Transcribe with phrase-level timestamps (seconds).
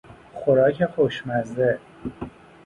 [0.33, 1.79] خوراک خوشمزه